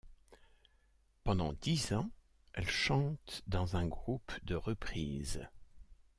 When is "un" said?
3.75-3.85